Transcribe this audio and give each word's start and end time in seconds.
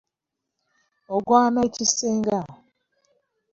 Oggwana 1.15 1.59
ekisinga. 1.67 2.39